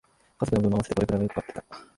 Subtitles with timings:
[0.39, 1.65] 家族の分も合わせてこれくらいはよく買ってた